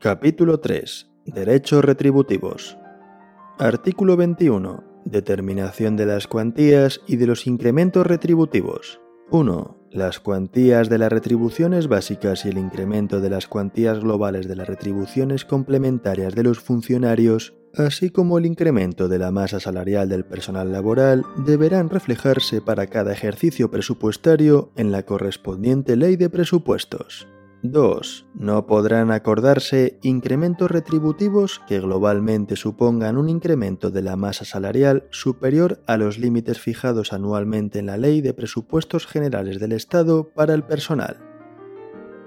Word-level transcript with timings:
Capítulo 0.00 0.60
3. 0.60 1.08
Derechos 1.26 1.84
retributivos. 1.84 2.78
Artículo 3.58 4.16
21. 4.16 4.84
Determinación 5.04 5.96
de 5.96 6.06
las 6.06 6.28
cuantías 6.28 7.00
y 7.08 7.16
de 7.16 7.26
los 7.26 7.48
incrementos 7.48 8.06
retributivos. 8.06 9.00
1. 9.32 9.88
Las 9.90 10.20
cuantías 10.20 10.88
de 10.88 10.98
las 10.98 11.10
retribuciones 11.10 11.88
básicas 11.88 12.44
y 12.44 12.50
el 12.50 12.58
incremento 12.58 13.20
de 13.20 13.28
las 13.28 13.48
cuantías 13.48 13.98
globales 13.98 14.46
de 14.46 14.54
las 14.54 14.68
retribuciones 14.68 15.44
complementarias 15.44 16.32
de 16.32 16.44
los 16.44 16.60
funcionarios, 16.60 17.54
así 17.74 18.10
como 18.10 18.38
el 18.38 18.46
incremento 18.46 19.08
de 19.08 19.18
la 19.18 19.32
masa 19.32 19.58
salarial 19.58 20.08
del 20.08 20.24
personal 20.24 20.70
laboral, 20.70 21.24
deberán 21.44 21.90
reflejarse 21.90 22.60
para 22.60 22.86
cada 22.86 23.12
ejercicio 23.12 23.68
presupuestario 23.68 24.70
en 24.76 24.92
la 24.92 25.02
correspondiente 25.02 25.96
ley 25.96 26.14
de 26.14 26.30
presupuestos. 26.30 27.26
2. 27.62 28.26
No 28.34 28.66
podrán 28.66 29.10
acordarse 29.10 29.98
incrementos 30.02 30.70
retributivos 30.70 31.60
que 31.66 31.80
globalmente 31.80 32.56
supongan 32.56 33.16
un 33.16 33.28
incremento 33.28 33.90
de 33.90 34.02
la 34.02 34.16
masa 34.16 34.44
salarial 34.44 35.08
superior 35.10 35.82
a 35.86 35.96
los 35.96 36.18
límites 36.18 36.60
fijados 36.60 37.12
anualmente 37.12 37.80
en 37.80 37.86
la 37.86 37.96
Ley 37.96 38.20
de 38.20 38.34
Presupuestos 38.34 39.06
Generales 39.06 39.58
del 39.58 39.72
Estado 39.72 40.30
para 40.34 40.54
el 40.54 40.62
personal. 40.62 41.18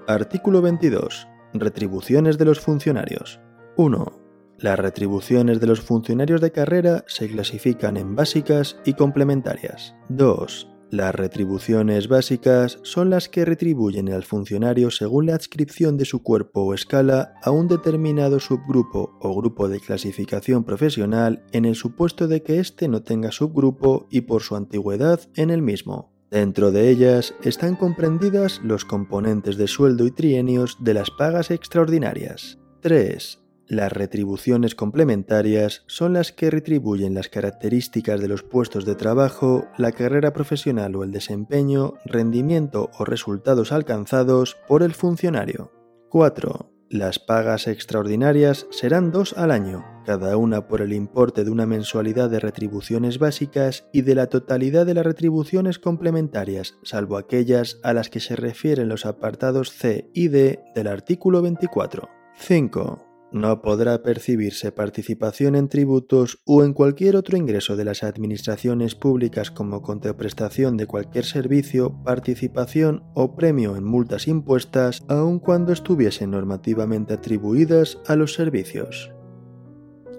Artículo 0.06 0.60
22. 0.60 1.28
Retribuciones 1.54 2.36
de 2.38 2.44
los 2.44 2.60
funcionarios. 2.60 3.40
1. 3.76 4.20
Las 4.58 4.78
retribuciones 4.78 5.60
de 5.60 5.66
los 5.66 5.80
funcionarios 5.80 6.40
de 6.40 6.52
carrera 6.52 7.04
se 7.06 7.28
clasifican 7.28 7.96
en 7.96 8.14
básicas 8.14 8.78
y 8.84 8.94
complementarias. 8.94 9.94
2. 10.08 10.71
Las 10.92 11.14
retribuciones 11.14 12.06
básicas 12.06 12.78
son 12.82 13.08
las 13.08 13.30
que 13.30 13.46
retribuyen 13.46 14.12
al 14.12 14.24
funcionario 14.24 14.90
según 14.90 15.24
la 15.24 15.34
adscripción 15.34 15.96
de 15.96 16.04
su 16.04 16.22
cuerpo 16.22 16.64
o 16.64 16.74
escala 16.74 17.32
a 17.42 17.50
un 17.50 17.66
determinado 17.66 18.38
subgrupo 18.38 19.16
o 19.18 19.34
grupo 19.34 19.70
de 19.70 19.80
clasificación 19.80 20.64
profesional 20.64 21.46
en 21.52 21.64
el 21.64 21.76
supuesto 21.76 22.28
de 22.28 22.42
que 22.42 22.60
éste 22.60 22.88
no 22.88 23.02
tenga 23.02 23.32
subgrupo 23.32 24.06
y 24.10 24.20
por 24.20 24.42
su 24.42 24.54
antigüedad 24.54 25.18
en 25.34 25.48
el 25.48 25.62
mismo. 25.62 26.12
Dentro 26.30 26.72
de 26.72 26.90
ellas 26.90 27.34
están 27.42 27.74
comprendidas 27.74 28.60
los 28.62 28.84
componentes 28.84 29.56
de 29.56 29.68
sueldo 29.68 30.04
y 30.04 30.10
trienios 30.10 30.76
de 30.78 30.92
las 30.92 31.10
pagas 31.10 31.50
extraordinarias. 31.50 32.58
3. 32.82 33.41
Las 33.68 33.92
retribuciones 33.92 34.74
complementarias 34.74 35.84
son 35.86 36.14
las 36.14 36.32
que 36.32 36.50
retribuyen 36.50 37.14
las 37.14 37.28
características 37.28 38.20
de 38.20 38.28
los 38.28 38.42
puestos 38.42 38.84
de 38.84 38.96
trabajo, 38.96 39.66
la 39.78 39.92
carrera 39.92 40.32
profesional 40.32 40.96
o 40.96 41.04
el 41.04 41.12
desempeño, 41.12 41.94
rendimiento 42.04 42.90
o 42.98 43.04
resultados 43.04 43.72
alcanzados 43.72 44.56
por 44.68 44.82
el 44.82 44.94
funcionario. 44.94 45.72
4. 46.10 46.70
Las 46.90 47.18
pagas 47.18 47.68
extraordinarias 47.68 48.66
serán 48.70 49.12
dos 49.12 49.32
al 49.38 49.50
año, 49.50 49.82
cada 50.04 50.36
una 50.36 50.68
por 50.68 50.82
el 50.82 50.92
importe 50.92 51.42
de 51.42 51.50
una 51.50 51.64
mensualidad 51.64 52.28
de 52.28 52.40
retribuciones 52.40 53.18
básicas 53.18 53.88
y 53.94 54.02
de 54.02 54.14
la 54.14 54.26
totalidad 54.26 54.84
de 54.84 54.92
las 54.94 55.06
retribuciones 55.06 55.78
complementarias, 55.78 56.74
salvo 56.82 57.16
aquellas 57.16 57.78
a 57.82 57.94
las 57.94 58.10
que 58.10 58.20
se 58.20 58.36
refieren 58.36 58.90
los 58.90 59.06
apartados 59.06 59.72
C 59.72 60.10
y 60.12 60.28
D 60.28 60.60
del 60.74 60.88
artículo 60.88 61.40
24. 61.40 62.10
5 62.34 63.11
no 63.32 63.62
podrá 63.62 64.02
percibirse 64.02 64.72
participación 64.72 65.54
en 65.54 65.68
tributos 65.68 66.40
o 66.44 66.64
en 66.64 66.72
cualquier 66.72 67.16
otro 67.16 67.36
ingreso 67.36 67.76
de 67.76 67.84
las 67.84 68.02
administraciones 68.02 68.94
públicas 68.94 69.50
como 69.50 69.82
contraprestación 69.82 70.76
de 70.76 70.86
cualquier 70.86 71.24
servicio, 71.24 71.94
participación 72.04 73.02
o 73.14 73.34
premio 73.34 73.76
en 73.76 73.84
multas 73.84 74.28
impuestas, 74.28 75.02
aun 75.08 75.38
cuando 75.38 75.72
estuviesen 75.72 76.30
normativamente 76.30 77.14
atribuidas 77.14 77.98
a 78.06 78.16
los 78.16 78.34
servicios. 78.34 79.12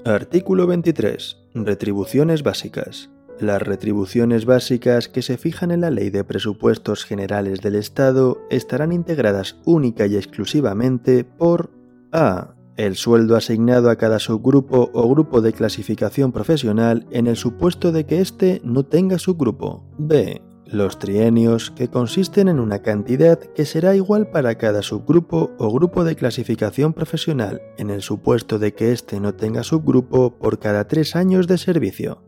Artículo 0.05 0.67
23. 0.67 1.37
Retribuciones 1.53 2.43
básicas. 2.43 3.09
Las 3.39 3.61
retribuciones 3.61 4.45
básicas 4.45 5.07
que 5.07 5.21
se 5.21 5.37
fijan 5.37 5.71
en 5.71 5.81
la 5.81 5.89
Ley 5.89 6.09
de 6.09 6.23
Presupuestos 6.23 7.03
Generales 7.03 7.61
del 7.61 7.75
Estado 7.75 8.39
estarán 8.49 8.91
integradas 8.91 9.57
única 9.65 10.05
y 10.05 10.15
exclusivamente 10.15 11.23
por 11.23 11.71
a 12.11 12.52
el 12.77 12.95
sueldo 12.95 13.35
asignado 13.35 13.89
a 13.89 13.95
cada 13.95 14.19
subgrupo 14.19 14.89
o 14.93 15.09
grupo 15.09 15.41
de 15.41 15.53
clasificación 15.53 16.31
profesional 16.31 17.05
en 17.11 17.27
el 17.27 17.35
supuesto 17.35 17.91
de 17.91 18.05
que 18.05 18.21
éste 18.21 18.61
no 18.63 18.83
tenga 18.83 19.19
subgrupo. 19.19 19.83
B. 19.97 20.41
Los 20.65 20.97
trienios, 20.97 21.69
que 21.69 21.89
consisten 21.89 22.47
en 22.47 22.59
una 22.59 22.81
cantidad 22.81 23.37
que 23.37 23.65
será 23.65 23.95
igual 23.95 24.31
para 24.31 24.55
cada 24.55 24.81
subgrupo 24.81 25.51
o 25.59 25.71
grupo 25.71 26.03
de 26.03 26.15
clasificación 26.15 26.93
profesional, 26.93 27.61
en 27.77 27.91
el 27.91 28.01
supuesto 28.01 28.57
de 28.57 28.73
que 28.73 28.91
éste 28.91 29.19
no 29.19 29.35
tenga 29.35 29.61
subgrupo 29.61 30.39
por 30.39 30.57
cada 30.57 30.87
tres 30.87 31.15
años 31.15 31.47
de 31.47 31.59
servicio. 31.59 32.23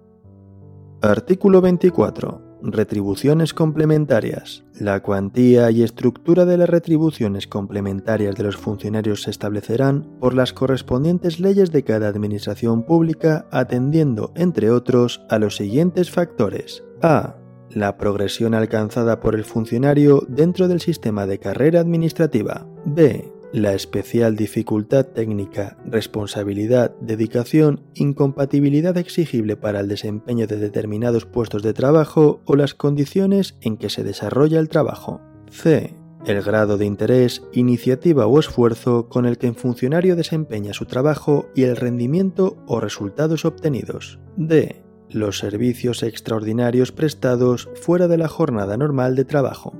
Artículo 1.01 1.61
24. 1.61 2.44
Retribuciones 2.67 3.53
complementarias. 3.53 4.63
La 4.79 5.03
cuantía 5.03 5.69
y 5.69 5.83
estructura 5.83 6.45
de 6.45 6.57
las 6.57 6.67
retribuciones 6.67 7.45
complementarias 7.45 8.33
de 8.33 8.43
los 8.43 8.57
funcionarios 8.57 9.21
se 9.21 9.29
establecerán 9.29 10.17
por 10.19 10.33
las 10.33 10.51
correspondientes 10.51 11.39
leyes 11.39 11.71
de 11.71 11.83
cada 11.83 12.07
administración 12.07 12.83
pública 12.83 13.45
atendiendo, 13.51 14.33
entre 14.35 14.71
otros, 14.71 15.21
a 15.29 15.37
los 15.37 15.57
siguientes 15.57 16.09
factores. 16.09 16.83
A. 17.03 17.35
La 17.69 17.97
progresión 17.97 18.55
alcanzada 18.55 19.19
por 19.19 19.35
el 19.35 19.45
funcionario 19.45 20.25
dentro 20.27 20.67
del 20.67 20.81
sistema 20.81 21.27
de 21.27 21.37
carrera 21.37 21.81
administrativa. 21.81 22.65
B 22.85 23.34
la 23.55 23.73
especial 23.73 24.35
dificultad 24.35 25.05
técnica, 25.05 25.77
responsabilidad, 25.85 26.93
dedicación, 26.99 27.83
incompatibilidad 27.93 28.97
exigible 28.97 29.55
para 29.55 29.79
el 29.79 29.87
desempeño 29.87 30.45
de 30.45 30.57
determinados 30.57 31.25
puestos 31.25 31.63
de 31.63 31.73
trabajo 31.73 32.41
o 32.43 32.57
las 32.57 32.73
condiciones 32.73 33.55
en 33.61 33.77
que 33.77 33.89
se 33.89 34.03
desarrolla 34.03 34.59
el 34.59 34.67
trabajo. 34.67 35.21
C. 35.49 35.95
El 36.25 36.41
grado 36.41 36.77
de 36.77 36.85
interés, 36.85 37.43
iniciativa 37.53 38.27
o 38.27 38.41
esfuerzo 38.41 39.07
con 39.07 39.25
el 39.25 39.37
que 39.37 39.47
un 39.47 39.55
funcionario 39.55 40.17
desempeña 40.17 40.73
su 40.73 40.85
trabajo 40.85 41.47
y 41.55 41.63
el 41.63 41.77
rendimiento 41.77 42.57
o 42.67 42.81
resultados 42.81 43.45
obtenidos. 43.45 44.19
D. 44.35 44.83
Los 45.09 45.37
servicios 45.37 46.03
extraordinarios 46.03 46.91
prestados 46.91 47.69
fuera 47.75 48.09
de 48.09 48.17
la 48.17 48.27
jornada 48.27 48.75
normal 48.75 49.15
de 49.15 49.23
trabajo. 49.23 49.79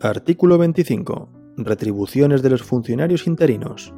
Artículo 0.00 0.56
25. 0.58 1.31
Retribuciones 1.56 2.42
de 2.42 2.50
los 2.50 2.62
funcionarios 2.62 3.26
interinos. 3.26 3.92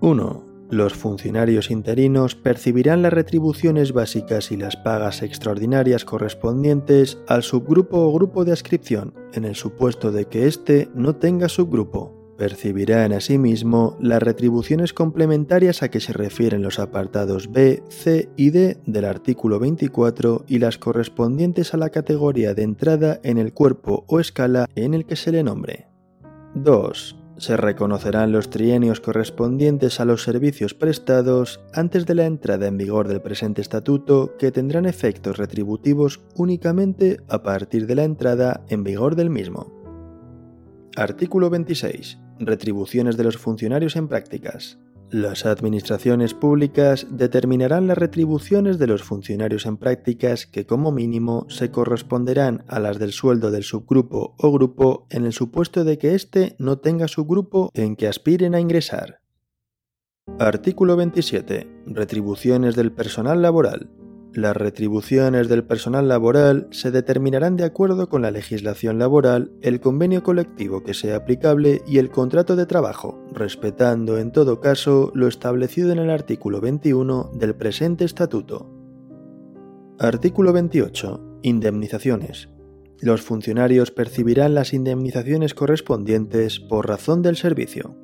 1. 0.00 0.50
Los 0.70 0.94
funcionarios 0.94 1.72
interinos 1.72 2.36
percibirán 2.36 3.02
las 3.02 3.12
retribuciones 3.12 3.92
básicas 3.92 4.52
y 4.52 4.56
las 4.56 4.76
pagas 4.76 5.22
extraordinarias 5.22 6.04
correspondientes 6.04 7.18
al 7.26 7.42
subgrupo 7.42 7.98
o 7.98 8.12
grupo 8.12 8.44
de 8.44 8.52
ascripción, 8.52 9.12
en 9.32 9.44
el 9.44 9.56
supuesto 9.56 10.12
de 10.12 10.26
que 10.26 10.46
éste 10.46 10.88
no 10.94 11.16
tenga 11.16 11.48
subgrupo. 11.48 12.16
Percibirán 12.38 13.12
asimismo 13.12 13.98
las 14.00 14.22
retribuciones 14.22 14.92
complementarias 14.92 15.82
a 15.82 15.90
que 15.90 15.98
se 15.98 16.12
refieren 16.12 16.62
los 16.62 16.78
apartados 16.78 17.50
B, 17.50 17.82
C 17.88 18.30
y 18.36 18.50
D 18.50 18.78
del 18.86 19.04
artículo 19.04 19.58
24 19.58 20.44
y 20.46 20.60
las 20.60 20.78
correspondientes 20.78 21.74
a 21.74 21.76
la 21.76 21.90
categoría 21.90 22.54
de 22.54 22.62
entrada 22.62 23.20
en 23.24 23.36
el 23.36 23.52
cuerpo 23.52 24.04
o 24.06 24.20
escala 24.20 24.66
en 24.76 24.94
el 24.94 25.04
que 25.04 25.16
se 25.16 25.32
le 25.32 25.42
nombre. 25.42 25.89
2. 26.54 27.16
Se 27.38 27.56
reconocerán 27.56 28.32
los 28.32 28.50
trienios 28.50 29.00
correspondientes 29.00 29.98
a 30.00 30.04
los 30.04 30.22
servicios 30.24 30.74
prestados 30.74 31.60
antes 31.72 32.04
de 32.04 32.14
la 32.14 32.26
entrada 32.26 32.66
en 32.66 32.76
vigor 32.76 33.08
del 33.08 33.22
presente 33.22 33.62
estatuto 33.62 34.36
que 34.36 34.52
tendrán 34.52 34.84
efectos 34.84 35.38
retributivos 35.38 36.20
únicamente 36.34 37.20
a 37.28 37.42
partir 37.42 37.86
de 37.86 37.94
la 37.94 38.04
entrada 38.04 38.64
en 38.68 38.84
vigor 38.84 39.16
del 39.16 39.30
mismo. 39.30 39.72
Artículo 40.96 41.48
26. 41.48 42.18
Retribuciones 42.40 43.16
de 43.16 43.24
los 43.24 43.38
funcionarios 43.38 43.96
en 43.96 44.08
prácticas. 44.08 44.78
Las 45.12 45.44
administraciones 45.44 46.34
públicas 46.34 47.08
determinarán 47.10 47.88
las 47.88 47.98
retribuciones 47.98 48.78
de 48.78 48.86
los 48.86 49.02
funcionarios 49.02 49.66
en 49.66 49.76
prácticas 49.76 50.46
que 50.46 50.66
como 50.66 50.92
mínimo 50.92 51.46
se 51.48 51.72
corresponderán 51.72 52.64
a 52.68 52.78
las 52.78 53.00
del 53.00 53.10
sueldo 53.10 53.50
del 53.50 53.64
subgrupo 53.64 54.36
o 54.38 54.52
grupo 54.52 55.08
en 55.10 55.26
el 55.26 55.32
supuesto 55.32 55.82
de 55.82 55.98
que 55.98 56.14
éste 56.14 56.54
no 56.60 56.78
tenga 56.78 57.08
subgrupo 57.08 57.70
en 57.74 57.96
que 57.96 58.06
aspiren 58.06 58.54
a 58.54 58.60
ingresar. 58.60 59.20
Artículo 60.38 60.94
27. 60.94 61.66
Retribuciones 61.86 62.76
del 62.76 62.92
personal 62.92 63.42
laboral. 63.42 63.90
Las 64.32 64.56
retribuciones 64.56 65.48
del 65.48 65.64
personal 65.64 66.06
laboral 66.06 66.68
se 66.70 66.92
determinarán 66.92 67.56
de 67.56 67.64
acuerdo 67.64 68.08
con 68.08 68.22
la 68.22 68.30
legislación 68.30 69.00
laboral, 69.00 69.50
el 69.60 69.80
convenio 69.80 70.22
colectivo 70.22 70.84
que 70.84 70.94
sea 70.94 71.16
aplicable 71.16 71.82
y 71.84 71.98
el 71.98 72.10
contrato 72.10 72.54
de 72.54 72.66
trabajo, 72.66 73.18
respetando 73.32 74.18
en 74.18 74.30
todo 74.30 74.60
caso 74.60 75.10
lo 75.14 75.26
establecido 75.26 75.90
en 75.90 75.98
el 75.98 76.10
artículo 76.10 76.60
21 76.60 77.32
del 77.34 77.56
presente 77.56 78.04
estatuto. 78.04 78.70
Artículo 79.98 80.52
28. 80.52 81.40
Indemnizaciones. 81.42 82.50
Los 83.00 83.22
funcionarios 83.22 83.90
percibirán 83.90 84.54
las 84.54 84.72
indemnizaciones 84.72 85.54
correspondientes 85.54 86.60
por 86.60 86.86
razón 86.86 87.22
del 87.22 87.36
servicio. 87.36 87.96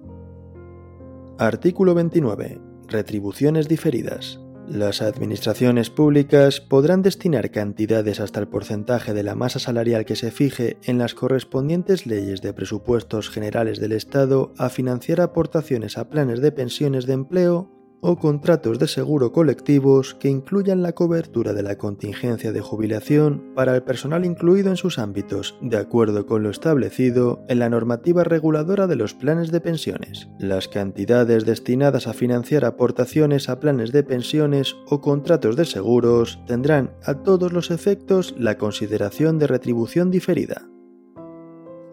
Artículo 1.38 1.94
29. 1.94 2.60
Retribuciones 2.88 3.68
diferidas. 3.68 4.40
Las 4.68 5.00
administraciones 5.00 5.90
públicas 5.90 6.60
podrán 6.60 7.02
destinar 7.02 7.52
cantidades 7.52 8.18
hasta 8.18 8.40
el 8.40 8.48
porcentaje 8.48 9.14
de 9.14 9.22
la 9.22 9.36
masa 9.36 9.60
salarial 9.60 10.04
que 10.04 10.16
se 10.16 10.32
fije 10.32 10.76
en 10.82 10.98
las 10.98 11.14
correspondientes 11.14 12.04
leyes 12.04 12.42
de 12.42 12.52
presupuestos 12.52 13.30
generales 13.30 13.78
del 13.80 13.92
Estado 13.92 14.52
a 14.58 14.68
financiar 14.68 15.20
aportaciones 15.20 15.96
a 15.98 16.08
planes 16.08 16.40
de 16.40 16.50
pensiones 16.50 17.06
de 17.06 17.12
empleo 17.12 17.75
o 18.06 18.16
contratos 18.16 18.78
de 18.78 18.86
seguro 18.86 19.32
colectivos 19.32 20.14
que 20.14 20.28
incluyan 20.28 20.80
la 20.80 20.92
cobertura 20.92 21.52
de 21.54 21.64
la 21.64 21.76
contingencia 21.76 22.52
de 22.52 22.60
jubilación 22.60 23.52
para 23.56 23.74
el 23.74 23.82
personal 23.82 24.24
incluido 24.24 24.70
en 24.70 24.76
sus 24.76 25.00
ámbitos, 25.00 25.58
de 25.60 25.76
acuerdo 25.76 26.24
con 26.24 26.44
lo 26.44 26.50
establecido 26.50 27.44
en 27.48 27.58
la 27.58 27.68
normativa 27.68 28.22
reguladora 28.22 28.86
de 28.86 28.94
los 28.94 29.14
planes 29.14 29.50
de 29.50 29.60
pensiones. 29.60 30.28
Las 30.38 30.68
cantidades 30.68 31.44
destinadas 31.44 32.06
a 32.06 32.12
financiar 32.12 32.64
aportaciones 32.64 33.48
a 33.48 33.58
planes 33.58 33.90
de 33.90 34.04
pensiones 34.04 34.76
o 34.86 35.00
contratos 35.00 35.56
de 35.56 35.64
seguros 35.64 36.38
tendrán 36.46 36.92
a 37.02 37.14
todos 37.24 37.52
los 37.52 37.72
efectos 37.72 38.36
la 38.38 38.56
consideración 38.56 39.40
de 39.40 39.48
retribución 39.48 40.12
diferida. 40.12 40.68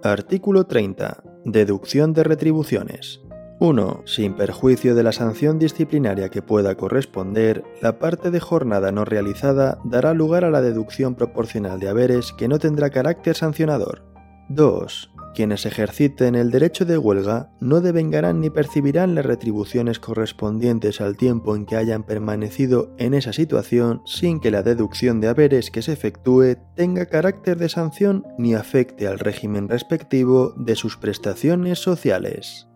Artículo 0.03 0.65
30. 0.67 1.23
Deducción 1.43 2.13
de 2.13 2.23
retribuciones. 2.23 3.23
1. 3.59 4.03
Sin 4.05 4.33
perjuicio 4.33 4.95
de 4.95 5.03
la 5.03 5.11
sanción 5.11 5.59
disciplinaria 5.59 6.29
que 6.29 6.41
pueda 6.41 6.75
corresponder, 6.75 7.63
la 7.81 7.99
parte 7.99 8.31
de 8.31 8.39
jornada 8.39 8.91
no 8.91 9.05
realizada 9.05 9.79
dará 9.83 10.13
lugar 10.13 10.43
a 10.43 10.51
la 10.51 10.61
deducción 10.61 11.15
proporcional 11.15 11.79
de 11.79 11.89
haberes 11.89 12.33
que 12.33 12.47
no 12.47 12.59
tendrá 12.59 12.89
carácter 12.89 13.35
sancionador. 13.35 14.03
2. 14.49 15.11
Quienes 15.33 15.65
ejerciten 15.65 16.35
el 16.35 16.51
derecho 16.51 16.85
de 16.85 16.97
huelga 16.97 17.49
no 17.59 17.81
devengarán 17.81 18.39
ni 18.39 18.51
percibirán 18.51 19.15
las 19.15 19.25
retribuciones 19.25 19.99
correspondientes 19.99 21.01
al 21.01 21.17
tiempo 21.17 21.55
en 21.55 21.65
que 21.65 21.75
hayan 21.75 22.03
permanecido 22.03 22.93
en 22.99 23.15
esa 23.15 23.33
situación 23.33 24.01
sin 24.05 24.39
que 24.39 24.51
la 24.51 24.61
deducción 24.61 25.21
de 25.21 25.29
haberes 25.29 25.71
que 25.71 25.81
se 25.81 25.93
efectúe 25.93 26.57
tenga 26.75 27.07
carácter 27.07 27.57
de 27.57 27.69
sanción 27.69 28.25
ni 28.37 28.53
afecte 28.53 29.07
al 29.07 29.17
régimen 29.17 29.69
respectivo 29.69 30.53
de 30.55 30.75
sus 30.75 30.97
prestaciones 30.97 31.79
sociales. 31.79 32.67